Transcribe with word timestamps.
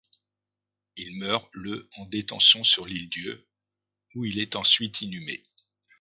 Il 0.95 1.19
meurt 1.19 1.47
le 1.53 1.87
en 1.95 2.07
détention 2.07 2.63
sur 2.63 2.87
l’île 2.87 3.07
d'Yeu, 3.09 3.45
où 4.15 4.25
il 4.25 4.39
est 4.39 4.55
ensuite 4.55 4.99
inhumé. 5.01 5.43